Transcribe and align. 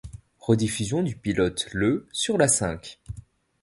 Rediffusion 0.39 1.03
du 1.03 1.15
pilote 1.15 1.67
le 1.73 2.07
sur 2.11 2.39
La 2.39 2.47
Cinq. 2.47 2.97